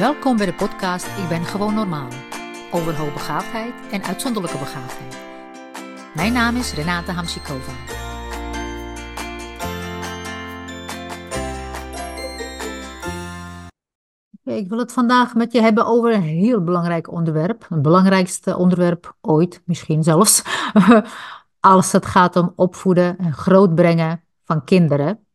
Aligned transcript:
Welkom 0.00 0.36
bij 0.36 0.46
de 0.46 0.54
podcast 0.54 1.06
Ik 1.06 1.28
ben 1.28 1.44
gewoon 1.44 1.74
normaal. 1.74 2.08
Over 2.72 2.96
hoogbegaafdheid 2.96 3.74
en 3.90 4.02
uitzonderlijke 4.02 4.58
begaafdheid. 4.58 5.18
Mijn 6.14 6.32
naam 6.32 6.56
is 6.56 6.74
Renate 6.74 7.10
Hamsikova. 7.10 7.72
Ik 14.44 14.68
wil 14.68 14.78
het 14.78 14.92
vandaag 14.92 15.34
met 15.34 15.52
je 15.52 15.60
hebben 15.60 15.86
over 15.86 16.14
een 16.14 16.22
heel 16.22 16.64
belangrijk 16.64 17.12
onderwerp. 17.12 17.66
Het 17.68 17.82
belangrijkste 17.82 18.56
onderwerp 18.56 19.16
ooit, 19.20 19.62
misschien 19.64 20.02
zelfs. 20.02 20.42
Als 21.60 21.92
het 21.92 22.06
gaat 22.06 22.36
om 22.36 22.52
opvoeden 22.56 23.18
en 23.18 23.32
grootbrengen 23.32 24.22
van 24.44 24.64
kinderen. 24.64 25.26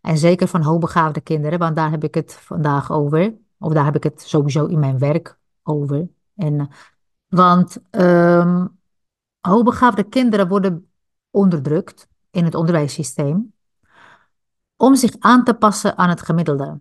En 0.00 0.18
zeker 0.18 0.48
van 0.48 0.62
hoogbegaafde 0.62 1.20
kinderen, 1.20 1.58
want 1.58 1.76
daar 1.76 1.90
heb 1.90 2.04
ik 2.04 2.14
het 2.14 2.34
vandaag 2.34 2.92
over. 2.92 3.34
Of 3.60 3.72
daar 3.72 3.84
heb 3.84 3.96
ik 3.96 4.02
het 4.02 4.20
sowieso 4.20 4.66
in 4.66 4.78
mijn 4.78 4.98
werk 4.98 5.38
over. 5.62 6.08
En, 6.34 6.70
want 7.28 7.78
um, 7.90 8.78
hoogbegaafde 9.40 10.02
kinderen 10.02 10.48
worden 10.48 10.90
onderdrukt 11.30 12.08
in 12.30 12.44
het 12.44 12.54
onderwijssysteem 12.54 13.54
om 14.76 14.96
zich 14.96 15.16
aan 15.18 15.44
te 15.44 15.54
passen 15.54 15.98
aan 15.98 16.08
het 16.08 16.22
gemiddelde. 16.22 16.80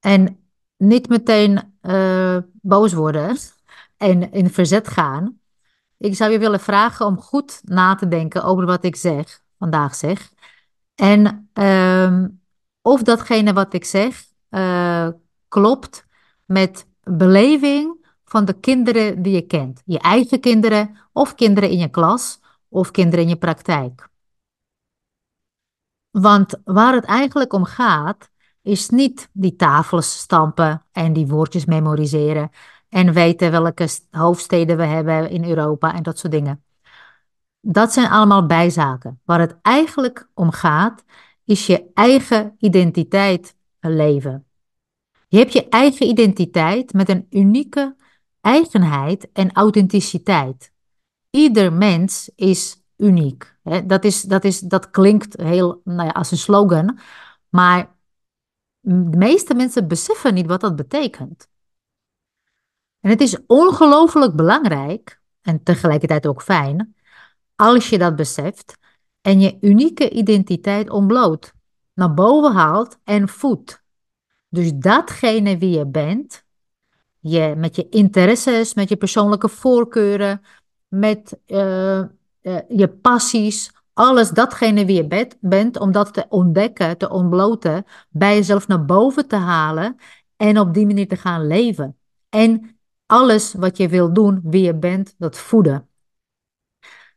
En 0.00 0.44
niet 0.76 1.08
meteen 1.08 1.78
uh, 1.82 2.36
boos 2.52 2.92
worden 2.92 3.36
en 3.96 4.32
in 4.32 4.50
verzet 4.50 4.88
gaan. 4.88 5.40
Ik 5.96 6.16
zou 6.16 6.32
je 6.32 6.38
willen 6.38 6.60
vragen 6.60 7.06
om 7.06 7.20
goed 7.20 7.60
na 7.64 7.94
te 7.94 8.08
denken 8.08 8.44
over 8.44 8.66
wat 8.66 8.84
ik 8.84 8.96
zeg, 8.96 9.42
vandaag 9.58 9.94
zeg. 9.94 10.32
En 10.94 11.50
um, 11.52 12.42
of 12.80 13.02
datgene 13.02 13.52
wat 13.52 13.72
ik 13.72 13.84
zeg 13.84 14.24
uh, 14.50 15.08
klopt 15.50 16.06
met 16.44 16.86
beleving 17.02 18.06
van 18.24 18.44
de 18.44 18.52
kinderen 18.52 19.22
die 19.22 19.34
je 19.34 19.46
kent. 19.46 19.82
Je 19.84 19.98
eigen 19.98 20.40
kinderen 20.40 20.96
of 21.12 21.34
kinderen 21.34 21.70
in 21.70 21.78
je 21.78 21.88
klas 21.88 22.40
of 22.68 22.90
kinderen 22.90 23.24
in 23.24 23.30
je 23.30 23.36
praktijk. 23.36 24.08
Want 26.10 26.60
waar 26.64 26.94
het 26.94 27.04
eigenlijk 27.04 27.52
om 27.52 27.64
gaat, 27.64 28.30
is 28.62 28.88
niet 28.88 29.28
die 29.32 29.56
tafels 29.56 30.18
stampen 30.18 30.84
en 30.92 31.12
die 31.12 31.26
woordjes 31.26 31.64
memoriseren 31.64 32.50
en 32.88 33.12
weten 33.12 33.50
welke 33.50 33.88
hoofdsteden 34.10 34.76
we 34.76 34.84
hebben 34.84 35.30
in 35.30 35.44
Europa 35.44 35.94
en 35.94 36.02
dat 36.02 36.18
soort 36.18 36.32
dingen. 36.32 36.64
Dat 37.60 37.92
zijn 37.92 38.10
allemaal 38.10 38.46
bijzaken. 38.46 39.20
Waar 39.24 39.40
het 39.40 39.56
eigenlijk 39.62 40.28
om 40.34 40.50
gaat, 40.50 41.04
is 41.44 41.66
je 41.66 41.90
eigen 41.94 42.54
identiteit 42.58 43.54
leven. 43.80 44.49
Je 45.30 45.38
hebt 45.38 45.52
je 45.52 45.68
eigen 45.68 46.06
identiteit 46.06 46.92
met 46.92 47.08
een 47.08 47.26
unieke 47.30 47.96
eigenheid 48.40 49.32
en 49.32 49.52
authenticiteit. 49.52 50.72
Ieder 51.30 51.72
mens 51.72 52.30
is 52.34 52.82
uniek. 52.96 53.56
Dat, 53.86 54.04
is, 54.04 54.22
dat, 54.22 54.44
is, 54.44 54.60
dat 54.60 54.90
klinkt 54.90 55.36
heel 55.36 55.80
nou 55.84 56.06
ja, 56.06 56.12
als 56.12 56.30
een 56.30 56.36
slogan, 56.36 56.98
maar 57.48 57.96
de 58.80 59.16
meeste 59.16 59.54
mensen 59.54 59.88
beseffen 59.88 60.34
niet 60.34 60.46
wat 60.46 60.60
dat 60.60 60.76
betekent. 60.76 61.48
En 63.00 63.10
het 63.10 63.20
is 63.20 63.46
ongelooflijk 63.46 64.36
belangrijk 64.36 65.20
en 65.40 65.62
tegelijkertijd 65.62 66.26
ook 66.26 66.42
fijn 66.42 66.94
als 67.56 67.88
je 67.88 67.98
dat 67.98 68.16
beseft 68.16 68.78
en 69.20 69.40
je 69.40 69.58
unieke 69.60 70.10
identiteit 70.10 70.90
ontbloot, 70.90 71.52
naar 71.94 72.14
boven 72.14 72.52
haalt 72.52 72.98
en 73.04 73.28
voedt. 73.28 73.79
Dus 74.50 74.72
datgene 74.74 75.58
wie 75.58 75.78
je 75.78 75.86
bent, 75.86 76.44
je, 77.18 77.54
met 77.56 77.76
je 77.76 77.88
interesses, 77.88 78.74
met 78.74 78.88
je 78.88 78.96
persoonlijke 78.96 79.48
voorkeuren, 79.48 80.42
met 80.88 81.38
uh, 81.46 82.02
uh, 82.42 82.58
je 82.68 82.88
passies, 82.88 83.72
alles 83.92 84.30
datgene 84.30 84.84
wie 84.84 84.96
je 84.96 85.06
bent, 85.06 85.36
bent, 85.40 85.78
om 85.78 85.92
dat 85.92 86.12
te 86.14 86.26
ontdekken, 86.28 86.98
te 86.98 87.10
ontbloten, 87.10 87.84
bij 88.08 88.34
jezelf 88.34 88.68
naar 88.68 88.84
boven 88.84 89.28
te 89.28 89.36
halen 89.36 89.96
en 90.36 90.58
op 90.58 90.74
die 90.74 90.86
manier 90.86 91.08
te 91.08 91.16
gaan 91.16 91.46
leven. 91.46 91.96
En 92.28 92.78
alles 93.06 93.52
wat 93.52 93.76
je 93.76 93.88
wil 93.88 94.12
doen, 94.12 94.40
wie 94.44 94.62
je 94.62 94.74
bent, 94.74 95.14
dat 95.18 95.38
voeden. 95.38 95.88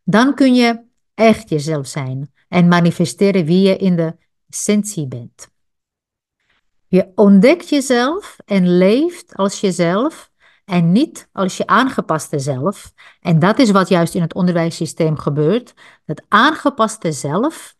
Dan 0.04 0.36
kun 0.36 0.56
je 0.56 0.82
echt 1.14 1.50
jezelf 1.50 1.88
zijn 1.88 2.32
en 2.48 2.68
manifesteren 2.68 3.46
wie 3.46 3.62
je 3.68 3.78
in 3.78 3.96
de 3.96 4.16
essentie 4.50 5.08
bent. 5.08 5.52
Je 6.94 7.12
ontdekt 7.16 7.70
jezelf 7.70 8.38
en 8.46 8.78
leeft 8.78 9.36
als 9.36 9.60
jezelf 9.62 10.32
en 10.66 10.92
niet 10.92 11.30
als 11.32 11.58
je 11.58 11.68
aangepaste 11.68 12.40
zelf. 12.40 12.94
En 13.22 13.40
dat 13.40 13.60
is 13.60 13.72
wat 13.72 13.90
juist 13.90 14.16
in 14.16 14.22
het 14.22 14.34
onderwijssysteem 14.34 15.18
gebeurt. 15.18 15.74
Het 16.06 16.26
aangepaste 16.28 17.12
zelf 17.12 17.76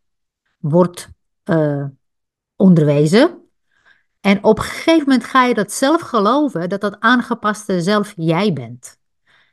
wordt 0.58 1.10
uh, 1.46 1.86
onderwezen. 2.56 3.42
En 4.22 4.44
op 4.44 4.58
een 4.58 4.64
gegeven 4.64 5.08
moment 5.08 5.24
ga 5.24 5.46
je 5.46 5.54
dat 5.54 5.72
zelf 5.72 6.02
geloven 6.02 6.70
dat 6.70 6.82
dat 6.82 7.00
aangepaste 7.00 7.82
zelf 7.82 8.14
jij 8.16 8.54
bent. 8.54 9.00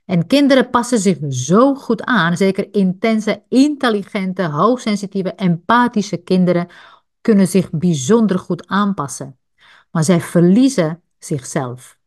En 0.04 0.26
kinderen 0.26 0.70
passen 0.70 0.98
zich 0.98 1.18
zo 1.28 1.74
goed 1.74 2.04
aan, 2.04 2.36
zeker 2.36 2.74
intense, 2.74 3.42
intelligente, 3.48 4.42
hoogsensitieve, 4.42 5.34
empathische 5.34 6.16
kinderen 6.16 6.68
kunnen 7.20 7.46
zich 7.46 7.70
bijzonder 7.70 8.38
goed 8.38 8.66
aanpassen. 8.66 9.39
Maar 9.90 10.04
zij 10.04 10.20
verliezen 10.20 11.02
zichzelf. 11.18 11.98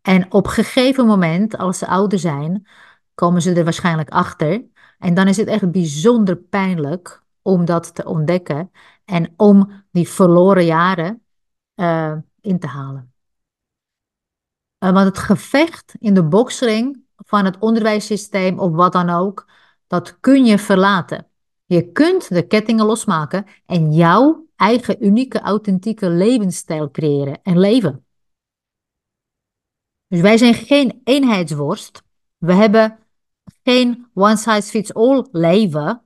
En 0.00 0.32
op 0.32 0.46
een 0.46 0.52
gegeven 0.52 1.06
moment, 1.06 1.56
als 1.56 1.78
ze 1.78 1.86
ouder 1.86 2.18
zijn, 2.18 2.66
komen 3.14 3.42
ze 3.42 3.52
er 3.52 3.64
waarschijnlijk 3.64 4.10
achter. 4.10 4.64
En 4.98 5.14
dan 5.14 5.28
is 5.28 5.36
het 5.36 5.48
echt 5.48 5.70
bijzonder 5.70 6.36
pijnlijk 6.36 7.22
om 7.42 7.64
dat 7.64 7.94
te 7.94 8.04
ontdekken 8.04 8.70
en 9.04 9.32
om 9.36 9.84
die 9.90 10.08
verloren 10.08 10.64
jaren 10.64 11.22
uh, 11.74 12.16
in 12.40 12.58
te 12.58 12.66
halen. 12.66 13.12
Uh, 14.78 14.92
want 14.92 15.06
het 15.06 15.18
gevecht 15.18 15.94
in 15.98 16.14
de 16.14 16.24
boksring 16.24 17.04
van 17.16 17.44
het 17.44 17.58
onderwijssysteem 17.58 18.58
of 18.58 18.70
wat 18.72 18.92
dan 18.92 19.10
ook, 19.10 19.50
dat 19.86 20.20
kun 20.20 20.44
je 20.44 20.58
verlaten. 20.58 21.26
Je 21.64 21.92
kunt 21.92 22.28
de 22.28 22.46
kettingen 22.46 22.86
losmaken 22.86 23.46
en 23.66 23.92
jouw 23.92 24.45
eigen 24.56 25.04
unieke, 25.04 25.40
authentieke 25.40 26.08
levensstijl 26.08 26.90
creëren 26.90 27.42
en 27.42 27.58
leven. 27.58 28.06
Dus 30.06 30.20
wij 30.20 30.38
zijn 30.38 30.54
geen 30.54 31.00
eenheidsworst. 31.04 32.02
We 32.36 32.52
hebben 32.52 32.98
geen 33.62 34.10
one 34.14 34.36
size 34.36 34.70
fits 34.70 34.94
all 34.94 35.28
leven. 35.30 36.04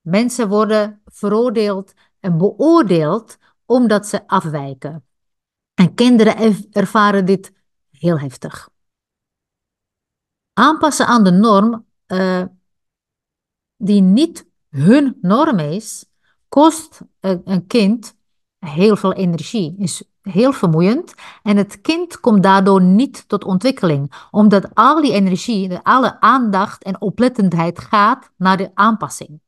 Mensen 0.00 0.48
worden 0.48 1.02
veroordeeld 1.04 1.92
en 2.20 2.38
beoordeeld 2.38 3.38
omdat 3.64 4.06
ze 4.06 4.26
afwijken. 4.26 5.04
En 5.74 5.94
kinderen 5.94 6.66
ervaren 6.70 7.26
dit 7.26 7.52
heel 7.90 8.18
heftig. 8.18 8.68
Aanpassen 10.52 11.06
aan 11.06 11.24
de 11.24 11.30
norm 11.30 11.86
uh, 12.06 12.44
die 13.76 14.00
niet 14.00 14.48
hun 14.68 15.18
norm 15.20 15.58
is, 15.58 16.09
kost 16.50 17.00
een 17.20 17.66
kind 17.66 18.16
heel 18.58 18.96
veel 18.96 19.12
energie, 19.12 19.74
is 19.78 20.02
heel 20.22 20.52
vermoeiend 20.52 21.14
en 21.42 21.56
het 21.56 21.80
kind 21.80 22.20
komt 22.20 22.42
daardoor 22.42 22.82
niet 22.82 23.28
tot 23.28 23.44
ontwikkeling, 23.44 24.12
omdat 24.30 24.74
al 24.74 25.00
die 25.00 25.12
energie, 25.12 25.78
alle 25.78 26.20
aandacht 26.20 26.82
en 26.82 27.00
oplettendheid 27.00 27.78
gaat 27.78 28.30
naar 28.36 28.56
de 28.56 28.70
aanpassing. 28.74 29.40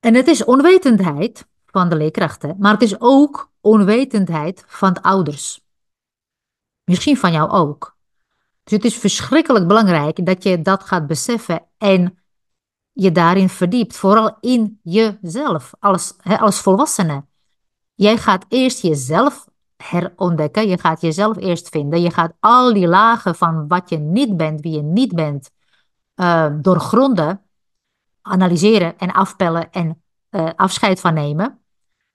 En 0.00 0.14
het 0.14 0.26
is 0.26 0.44
onwetendheid 0.44 1.46
van 1.66 1.88
de 1.88 1.96
leerkrachten, 1.96 2.56
maar 2.58 2.72
het 2.72 2.82
is 2.82 3.00
ook 3.00 3.50
onwetendheid 3.60 4.64
van 4.66 4.92
de 4.92 5.02
ouders. 5.02 5.66
Misschien 6.84 7.16
van 7.16 7.32
jou 7.32 7.50
ook. 7.50 7.96
Dus 8.62 8.72
het 8.72 8.84
is 8.84 8.96
verschrikkelijk 8.96 9.66
belangrijk 9.66 10.26
dat 10.26 10.42
je 10.42 10.62
dat 10.62 10.82
gaat 10.82 11.06
beseffen 11.06 11.66
en 11.78 12.18
je 13.00 13.12
daarin 13.12 13.48
verdiept, 13.48 13.96
vooral 13.96 14.36
in 14.40 14.80
jezelf 14.82 15.72
als, 15.78 16.16
als 16.22 16.60
volwassene. 16.60 17.24
Jij 17.94 18.16
gaat 18.16 18.44
eerst 18.48 18.82
jezelf 18.82 19.48
herontdekken, 19.76 20.68
je 20.68 20.78
gaat 20.78 21.00
jezelf 21.00 21.36
eerst 21.36 21.68
vinden, 21.68 22.00
je 22.00 22.10
gaat 22.10 22.32
al 22.40 22.72
die 22.72 22.88
lagen 22.88 23.34
van 23.34 23.68
wat 23.68 23.88
je 23.88 23.98
niet 23.98 24.36
bent, 24.36 24.60
wie 24.60 24.72
je 24.72 24.82
niet 24.82 25.14
bent, 25.14 25.50
uh, 26.16 26.54
doorgronden, 26.60 27.42
analyseren 28.22 28.98
en 28.98 29.12
afpellen 29.12 29.70
en 29.70 30.02
uh, 30.30 30.50
afscheid 30.56 31.00
van 31.00 31.14
nemen. 31.14 31.58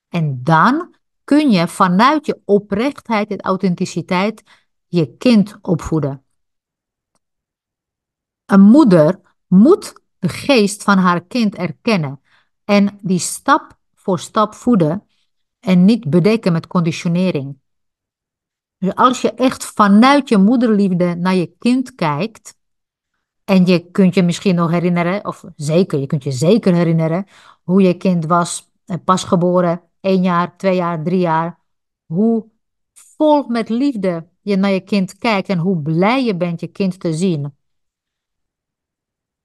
En 0.09 0.43
dan 0.43 0.95
kun 1.23 1.51
je 1.51 1.67
vanuit 1.67 2.25
je 2.25 2.41
oprechtheid 2.45 3.31
en 3.31 3.41
authenticiteit 3.41 4.43
je 4.87 5.17
kind 5.17 5.57
opvoeden. 5.61 6.23
Een 8.45 8.61
moeder 8.61 9.19
moet 9.47 10.01
de 10.23 10.29
geest 10.29 10.83
van 10.83 10.97
haar 10.97 11.21
kind 11.21 11.55
erkennen 11.55 12.21
en 12.65 12.99
die 13.01 13.19
stap 13.19 13.77
voor 13.93 14.19
stap 14.19 14.53
voeden 14.53 15.07
en 15.59 15.85
niet 15.85 16.09
bedekken 16.09 16.51
met 16.51 16.67
conditionering. 16.67 17.59
Dus 18.77 18.95
als 18.95 19.21
je 19.21 19.33
echt 19.33 19.65
vanuit 19.65 20.29
je 20.29 20.37
moederliefde 20.37 21.15
naar 21.15 21.35
je 21.35 21.55
kind 21.59 21.95
kijkt, 21.95 22.57
en 23.43 23.65
je 23.65 23.91
kunt 23.91 24.13
je 24.13 24.23
misschien 24.23 24.55
nog 24.55 24.71
herinneren, 24.71 25.25
of 25.25 25.43
zeker, 25.55 25.99
je 25.99 26.07
kunt 26.07 26.23
je 26.23 26.31
zeker 26.31 26.73
herinneren, 26.73 27.25
hoe 27.63 27.81
je 27.81 27.97
kind 27.97 28.25
was, 28.25 28.71
eh, 28.85 28.97
pas 29.05 29.23
geboren, 29.23 29.81
één 29.99 30.21
jaar, 30.21 30.57
twee 30.57 30.75
jaar, 30.75 31.03
drie 31.03 31.19
jaar, 31.19 31.59
hoe 32.05 32.45
vol 32.93 33.47
met 33.47 33.69
liefde 33.69 34.27
je 34.41 34.55
naar 34.55 34.71
je 34.71 34.81
kind 34.81 35.17
kijkt 35.17 35.49
en 35.49 35.57
hoe 35.57 35.81
blij 35.81 36.23
je 36.23 36.35
bent 36.35 36.59
je 36.59 36.67
kind 36.67 36.99
te 36.99 37.13
zien. 37.13 37.53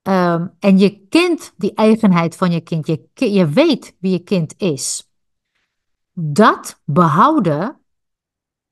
Ehm, 0.08 0.46
en 0.58 0.78
je 0.78 1.06
kent 1.08 1.52
die 1.56 1.74
eigenheid 1.74 2.36
van 2.36 2.50
je 2.50 2.60
kind, 2.60 2.86
je, 2.86 3.08
je 3.14 3.48
weet 3.48 3.96
wie 3.98 4.12
je 4.12 4.18
kind 4.18 4.54
is. 4.58 5.10
Dat 6.12 6.80
behouden, 6.84 7.80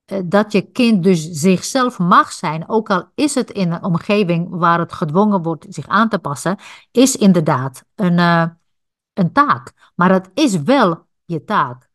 eh, 0.04 0.20
dat 0.24 0.52
je 0.52 0.70
kind 0.70 1.02
dus 1.02 1.30
zichzelf 1.30 1.98
mag 1.98 2.32
zijn, 2.32 2.68
ook 2.68 2.90
al 2.90 3.08
is 3.14 3.34
het 3.34 3.50
in 3.50 3.72
een 3.72 3.82
omgeving 3.82 4.48
waar 4.50 4.78
het 4.78 4.92
gedwongen 4.92 5.42
wordt 5.42 5.66
zich 5.68 5.86
aan 5.86 6.08
te 6.08 6.18
passen, 6.18 6.58
is 6.90 7.16
inderdaad 7.16 7.84
een, 7.94 8.18
uh, 8.18 8.46
een 9.12 9.32
taak. 9.32 9.92
Maar 9.94 10.12
het 10.12 10.30
is 10.34 10.62
wel 10.62 11.06
je 11.24 11.44
taak. 11.44 11.90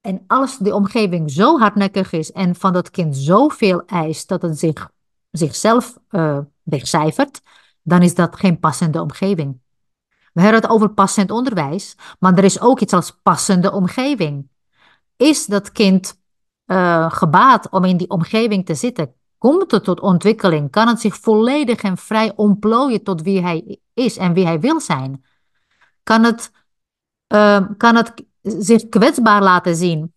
En 0.00 0.24
als 0.26 0.58
de 0.58 0.74
omgeving 0.74 1.30
zo 1.30 1.58
hardnekkig 1.58 2.12
is 2.12 2.32
en 2.32 2.54
van 2.54 2.72
dat 2.72 2.90
kind 2.90 3.16
zoveel 3.16 3.82
eist 3.86 4.28
dat 4.28 4.42
het 4.42 4.58
zich, 4.58 4.90
zichzelf 5.30 5.98
uh, 6.10 6.38
wegcijfert, 6.62 7.42
dan 7.90 8.02
is 8.02 8.14
dat 8.14 8.36
geen 8.36 8.58
passende 8.58 9.00
omgeving. 9.00 9.60
We 10.32 10.40
hebben 10.40 10.60
het 10.60 10.70
over 10.70 10.90
passend 10.90 11.30
onderwijs, 11.30 11.96
maar 12.18 12.38
er 12.38 12.44
is 12.44 12.60
ook 12.60 12.80
iets 12.80 12.92
als 12.92 13.18
passende 13.22 13.72
omgeving. 13.72 14.48
Is 15.16 15.46
dat 15.46 15.72
kind 15.72 16.20
uh, 16.66 17.12
gebaat 17.12 17.70
om 17.70 17.84
in 17.84 17.96
die 17.96 18.08
omgeving 18.10 18.66
te 18.66 18.74
zitten? 18.74 19.14
Komt 19.38 19.70
het 19.70 19.84
tot 19.84 20.00
ontwikkeling? 20.00 20.70
Kan 20.70 20.88
het 20.88 21.00
zich 21.00 21.16
volledig 21.16 21.82
en 21.82 21.96
vrij 21.96 22.32
ontplooien 22.36 23.02
tot 23.02 23.22
wie 23.22 23.42
hij 23.42 23.78
is 23.94 24.16
en 24.16 24.32
wie 24.32 24.46
hij 24.46 24.60
wil 24.60 24.80
zijn? 24.80 25.24
Kan 26.02 26.24
het, 26.24 26.50
uh, 27.34 27.66
kan 27.76 27.96
het 27.96 28.14
zich 28.42 28.88
kwetsbaar 28.88 29.42
laten 29.42 29.76
zien, 29.76 30.14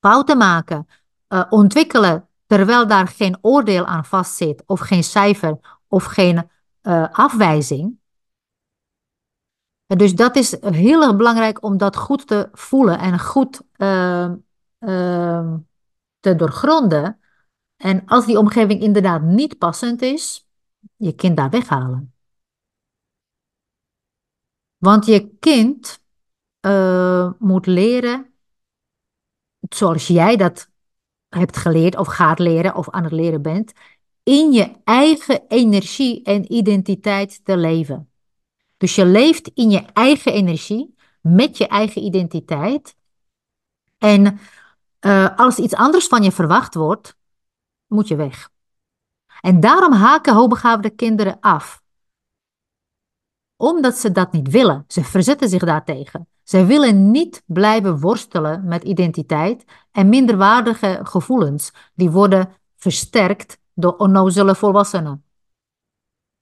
fouten 0.00 0.36
maken, 0.36 0.86
uh, 1.28 1.42
ontwikkelen, 1.50 2.28
terwijl 2.46 2.86
daar 2.86 3.08
geen 3.08 3.38
oordeel 3.40 3.84
aan 3.84 4.04
vastzit, 4.04 4.62
of 4.66 4.80
geen 4.80 5.04
cijfer, 5.04 5.58
of 5.88 6.04
geen 6.04 6.50
uh, 6.82 7.08
afwijzing. 7.12 8.00
Dus 9.86 10.14
dat 10.14 10.36
is 10.36 10.60
heel 10.60 11.02
erg 11.02 11.16
belangrijk 11.16 11.62
om 11.62 11.76
dat 11.76 11.96
goed 11.96 12.26
te 12.26 12.48
voelen 12.52 12.98
en 12.98 13.20
goed 13.20 13.62
uh, 13.76 14.32
uh, 14.78 15.54
te 16.20 16.36
doorgronden. 16.36 17.20
En 17.76 18.06
als 18.06 18.26
die 18.26 18.38
omgeving 18.38 18.80
inderdaad 18.80 19.22
niet 19.22 19.58
passend 19.58 20.02
is, 20.02 20.46
je 20.96 21.14
kind 21.14 21.36
daar 21.36 21.50
weghalen. 21.50 22.14
Want 24.76 25.06
je 25.06 25.36
kind 25.38 26.02
uh, 26.66 27.32
moet 27.38 27.66
leren, 27.66 28.34
zoals 29.68 30.06
jij 30.06 30.36
dat 30.36 30.70
hebt 31.28 31.56
geleerd 31.56 31.96
of 31.96 32.06
gaat 32.06 32.38
leren 32.38 32.74
of 32.74 32.90
aan 32.90 33.04
het 33.04 33.12
leren 33.12 33.42
bent, 33.42 33.72
in 34.22 34.52
je 34.52 34.72
eigen 34.84 35.46
energie 35.48 36.22
en 36.22 36.52
identiteit 36.52 37.44
te 37.44 37.56
leven. 37.56 38.10
Dus 38.76 38.94
je 38.94 39.06
leeft 39.06 39.48
in 39.54 39.70
je 39.70 39.80
eigen 39.80 40.32
energie, 40.32 40.94
met 41.20 41.56
je 41.56 41.66
eigen 41.66 42.02
identiteit. 42.02 42.96
En 43.98 44.38
uh, 45.00 45.36
als 45.36 45.58
iets 45.58 45.74
anders 45.74 46.06
van 46.06 46.22
je 46.22 46.32
verwacht 46.32 46.74
wordt, 46.74 47.16
moet 47.86 48.08
je 48.08 48.16
weg. 48.16 48.50
En 49.40 49.60
daarom 49.60 49.92
haken 49.92 50.34
hoogbegaafde 50.34 50.90
kinderen 50.90 51.40
af. 51.40 51.82
Omdat 53.56 53.96
ze 53.96 54.12
dat 54.12 54.32
niet 54.32 54.50
willen. 54.50 54.84
Ze 54.88 55.04
verzetten 55.04 55.48
zich 55.48 55.64
daartegen. 55.64 56.28
Ze 56.42 56.64
willen 56.64 57.10
niet 57.10 57.42
blijven 57.46 58.00
worstelen 58.00 58.64
met 58.64 58.84
identiteit 58.84 59.64
en 59.90 60.08
minderwaardige 60.08 61.00
gevoelens. 61.02 61.72
Die 61.94 62.10
worden 62.10 62.56
versterkt 62.76 63.58
door 63.74 63.96
onnozele 63.96 64.54
volwassenen. 64.54 65.24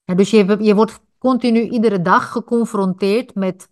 En 0.04 0.16
dus 0.16 0.30
je, 0.30 0.56
je 0.60 0.74
wordt 0.74 1.00
continu 1.18 1.60
iedere 1.60 2.02
dag 2.02 2.30
geconfronteerd 2.32 3.34
met 3.34 3.70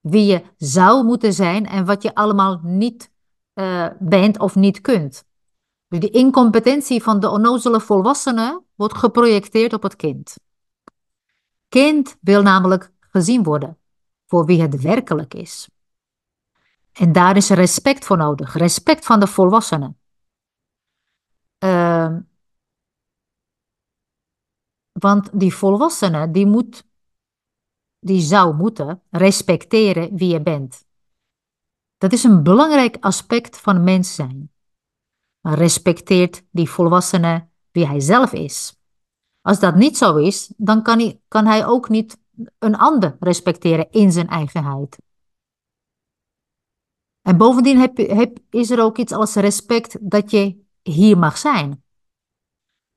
wie 0.00 0.26
je 0.26 0.44
zou 0.56 1.04
moeten 1.04 1.32
zijn 1.32 1.66
en 1.66 1.84
wat 1.84 2.02
je 2.02 2.14
allemaal 2.14 2.60
niet 2.62 3.12
uh, 3.54 3.86
bent 3.98 4.38
of 4.38 4.54
niet 4.54 4.80
kunt. 4.80 5.24
Dus 5.88 6.00
die 6.00 6.10
incompetentie 6.10 7.02
van 7.02 7.20
de 7.20 7.30
onnozele 7.30 7.80
volwassenen 7.80 8.64
wordt 8.74 8.96
geprojecteerd 8.96 9.72
op 9.72 9.82
het 9.82 9.96
kind. 9.96 10.36
Kind 11.68 12.16
wil 12.20 12.42
namelijk 12.42 12.92
gezien 13.00 13.42
worden 13.42 13.78
voor 14.26 14.44
wie 14.44 14.62
het 14.62 14.82
werkelijk 14.82 15.34
is. 15.34 15.68
En 16.92 17.12
daar 17.12 17.36
is 17.36 17.50
respect 17.50 18.04
voor 18.04 18.16
nodig, 18.16 18.54
respect 18.54 19.04
van 19.04 19.20
de 19.20 19.26
volwassenen. 19.26 19.98
Uh, 21.58 22.16
want 25.00 25.30
die 25.32 25.54
volwassene, 25.54 26.30
die, 26.30 26.46
moet, 26.46 26.84
die 27.98 28.20
zou 28.20 28.54
moeten 28.54 29.02
respecteren 29.10 30.16
wie 30.16 30.28
je 30.28 30.42
bent. 30.42 30.84
Dat 31.96 32.12
is 32.12 32.24
een 32.24 32.42
belangrijk 32.42 32.96
aspect 33.00 33.60
van 33.60 33.84
mens 33.84 34.14
zijn. 34.14 34.52
Maar 35.40 35.58
respecteert 35.58 36.42
die 36.50 36.70
volwassene 36.70 37.48
wie 37.70 37.86
hij 37.86 38.00
zelf 38.00 38.32
is. 38.32 38.76
Als 39.40 39.60
dat 39.60 39.74
niet 39.74 39.96
zo 39.96 40.16
is, 40.16 40.52
dan 40.56 40.82
kan 40.82 40.98
hij, 40.98 41.20
kan 41.28 41.62
ook 41.64 41.88
niet 41.88 42.18
een 42.58 42.76
ander 42.76 43.16
respecteren 43.20 43.90
in 43.90 44.12
zijn 44.12 44.28
eigenheid. 44.28 44.98
En 47.20 47.36
bovendien 47.36 47.92
is 48.50 48.70
er 48.70 48.82
ook 48.82 48.98
iets 48.98 49.12
als 49.12 49.34
respect 49.34 50.10
dat 50.10 50.30
je 50.30 50.64
hier 50.82 51.18
mag 51.18 51.38
zijn 51.38 51.83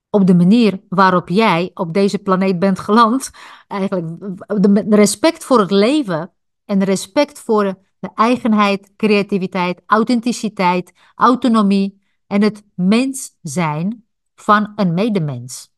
op 0.09 0.27
de 0.27 0.35
manier 0.35 0.81
waarop 0.89 1.29
jij 1.29 1.71
op 1.73 1.93
deze 1.93 2.19
planeet 2.19 2.59
bent 2.59 2.79
geland. 2.79 3.31
Eigenlijk 3.67 4.19
de, 4.61 4.95
respect 4.95 5.43
voor 5.43 5.59
het 5.59 5.71
leven 5.71 6.31
en 6.65 6.83
respect 6.83 7.39
voor 7.39 7.63
de 7.99 8.09
eigenheid, 8.15 8.91
creativiteit, 8.95 9.81
authenticiteit, 9.85 10.93
autonomie 11.15 12.01
en 12.27 12.41
het 12.41 12.63
mens 12.75 13.37
zijn 13.41 14.05
van 14.35 14.73
een 14.75 14.93
medemens. 14.93 15.71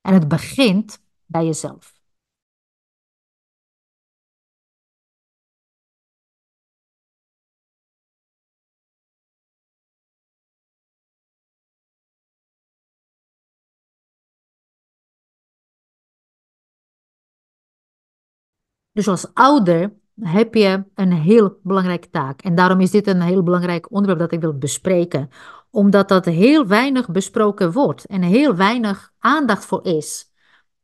En 0.00 0.14
het 0.14 0.28
begint 0.28 0.98
bij 1.26 1.44
jezelf. 1.44 1.93
Dus 18.94 19.08
als 19.08 19.34
ouder 19.34 19.92
heb 20.20 20.54
je 20.54 20.84
een 20.94 21.12
heel 21.12 21.58
belangrijke 21.62 22.10
taak. 22.10 22.42
En 22.42 22.54
daarom 22.54 22.80
is 22.80 22.90
dit 22.90 23.06
een 23.06 23.20
heel 23.20 23.42
belangrijk 23.42 23.90
onderwerp 23.90 24.18
dat 24.18 24.32
ik 24.32 24.40
wil 24.40 24.58
bespreken. 24.58 25.30
Omdat 25.70 26.08
dat 26.08 26.24
heel 26.24 26.66
weinig 26.66 27.08
besproken 27.10 27.72
wordt 27.72 28.04
en 28.04 28.22
heel 28.22 28.54
weinig 28.54 29.12
aandacht 29.18 29.64
voor 29.64 29.86
is. 29.86 30.32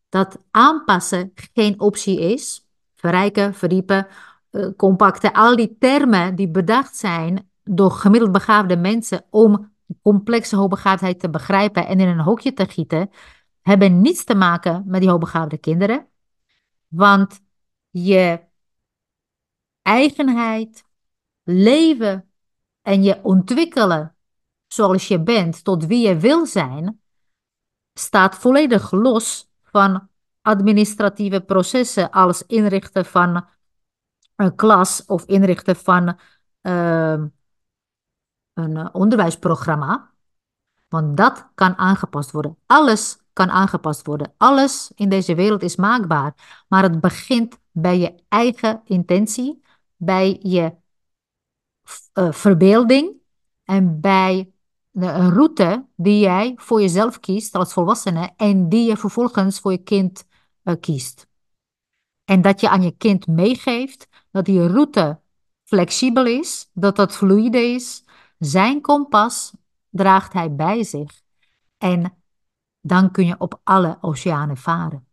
Dat 0.09 0.39
aanpassen 0.51 1.33
geen 1.35 1.81
optie 1.81 2.21
is. 2.21 2.69
Verrijken, 2.95 3.55
verdiepen, 3.55 4.07
uh, 4.51 4.67
compacten, 4.77 5.33
al 5.33 5.57
die 5.57 5.77
termen 5.79 6.35
die 6.35 6.49
bedacht 6.49 6.97
zijn 6.97 7.51
door 7.65 7.91
gemiddeld 7.91 8.33
begaafde 8.33 8.77
mensen 8.77 9.25
om 9.31 9.73
complexe 10.03 10.57
hoogbegaafdheid 10.57 11.21
te 11.21 11.31
begrijpen 11.31 11.87
en 11.87 12.01
in 12.01 12.09
een 12.09 12.21
hokje 12.21 12.53
te 12.53 12.67
gieten, 12.67 13.11
hebben 13.63 14.01
niets 14.01 14.25
te 14.25 14.35
maken 14.35 14.83
met 14.87 15.01
die 15.01 15.11
hoogbegaafde 15.11 15.59
kinderen. 15.59 16.07
Want 16.89 17.41
je 17.91 18.41
eigenheid, 19.83 20.85
leven 21.43 22.31
en 22.83 23.03
je 23.03 23.23
ontwikkelen 23.23 24.17
zoals 24.67 25.09
je 25.09 25.23
bent 25.23 25.65
tot 25.65 25.87
wie 25.87 26.09
je 26.09 26.17
wil 26.17 26.47
zijn, 26.47 27.01
staat 27.93 28.35
volledig 28.35 28.91
los 28.91 29.51
van 29.63 30.09
administratieve 30.43 31.41
processen 31.41 32.11
als 32.11 32.43
inrichten 32.47 33.05
van 33.05 33.49
een 34.37 34.55
klas 34.55 35.05
of 35.07 35.25
inrichten 35.25 35.77
van 35.77 36.19
uh, 36.63 37.23
een 38.53 38.95
onderwijsprogramma. 38.95 40.11
Want 40.89 41.17
dat 41.17 41.51
kan 41.55 41.77
aangepast 41.77 42.31
worden. 42.31 42.57
Alles 42.67 43.19
kan 43.33 43.51
aangepast 43.51 44.07
worden. 44.07 44.35
Alles 44.37 44.93
in 44.95 45.09
deze 45.09 45.35
wereld 45.35 45.63
is 45.63 45.77
maakbaar. 45.77 46.65
Maar 46.69 46.83
het 46.83 47.01
begint 47.01 47.60
bij 47.73 47.99
je 47.99 48.15
eigen 48.29 48.81
intentie, 48.85 49.63
bij 49.97 50.39
je 50.43 50.75
uh, 52.15 52.33
verbeelding 52.33 53.13
en 53.65 54.01
bij 54.01 54.53
een 54.93 55.31
route 55.31 55.87
die 55.97 56.19
jij 56.19 56.53
voor 56.57 56.81
jezelf 56.81 57.21
kiest 57.21 57.55
als 57.55 57.73
volwassene 57.73 58.33
en 58.37 58.69
die 58.69 58.89
je 58.89 58.97
vervolgens 58.97 59.61
voor 59.61 59.73
je 59.73 59.83
kind 59.83 60.25
uh, 60.65 60.75
kiest. 60.81 61.29
En 62.25 62.43
dat 62.43 62.61
je 62.61 62.69
aan 62.69 62.83
je 62.83 62.97
kind 62.97 63.27
meegeeft 63.27 64.09
dat 64.31 64.45
die 64.45 64.67
route 64.67 65.21
flexibel 65.65 66.27
is, 66.27 66.71
dat 66.73 66.97
dat 66.97 67.17
fluide 67.17 67.59
is. 67.59 68.05
Zijn 68.39 68.81
kompas 68.81 69.53
draagt 69.91 70.33
hij 70.33 70.55
bij 70.55 70.85
zich. 70.85 71.23
En 71.79 72.23
dan 72.81 73.11
kun 73.11 73.27
je 73.27 73.35
op 73.39 73.61
alle 73.65 73.99
oceanen 74.01 74.57
varen. 74.57 75.10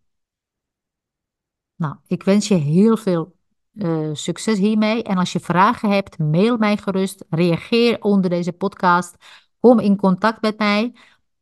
Nou, 1.77 1.95
ik 2.07 2.23
wens 2.23 2.47
je 2.47 2.55
heel 2.55 2.97
veel 2.97 3.35
uh, 3.73 4.09
succes 4.13 4.57
hiermee. 4.57 5.03
En 5.03 5.17
als 5.17 5.31
je 5.31 5.39
vragen 5.39 5.89
hebt, 5.89 6.17
mail 6.17 6.57
mij 6.57 6.77
gerust. 6.77 7.25
Reageer 7.29 8.01
onder 8.01 8.29
deze 8.29 8.51
podcast. 8.51 9.15
Kom 9.59 9.79
in 9.79 9.95
contact 9.95 10.41
met 10.41 10.57
mij. 10.57 10.93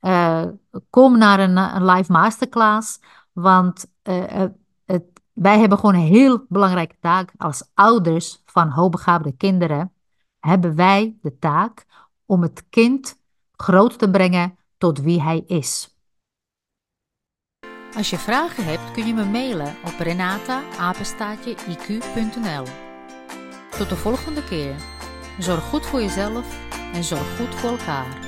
Uh, 0.01 0.45
kom 0.89 1.17
naar 1.17 1.39
een, 1.39 1.57
een, 1.57 1.85
live 1.85 2.11
masterclass. 2.11 2.99
Want 3.31 3.85
het, 4.85 5.03
wij 5.33 5.59
hebben 5.59 5.77
gewoon 5.77 5.95
een 5.95 6.01
heel 6.01 6.45
belangrijke 6.49 6.95
taak. 6.99 7.33
Als 7.37 7.69
ouders 7.73 8.41
van 8.45 8.69
hoogbegaafde 8.69 9.31
kinderen 9.31 9.93
hebben 10.39 10.75
wij 10.75 11.17
de 11.21 11.39
taak 11.39 11.85
om 12.25 12.41
het 12.41 12.65
kind 12.69 13.19
groot 13.55 13.99
te 13.99 14.09
brengen 14.09 14.57
tot 14.77 15.01
wie 15.01 15.21
hij 15.21 15.43
is. 15.47 15.94
Als 17.95 18.09
je 18.09 18.17
vragen 18.17 18.65
hebt 18.65 18.91
kun 18.91 19.07
je 19.07 19.13
me 19.13 19.25
mailen 19.25 19.75
op 19.85 19.99
renata.iq.nl 19.99 20.63
Tot 23.77 23.89
de 23.89 23.95
volgende 23.95 24.43
keer. 24.43 24.75
Zorg 25.39 25.63
goed 25.63 25.85
voor 25.85 26.01
jezelf 26.01 26.45
en 26.93 27.03
zorg 27.03 27.37
goed 27.37 27.55
voor 27.55 27.69
elkaar. 27.69 28.24